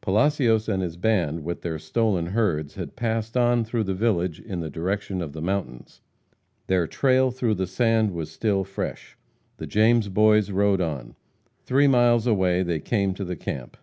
[0.00, 4.58] Palacios and his band, with their stolen herds, had passed on through the village in
[4.58, 6.00] the direction of the mountains.
[6.66, 9.16] Their trail through the sand was still fresh.
[9.58, 11.14] The James Boys rode on.
[11.62, 13.76] Three miles away they came to the camp.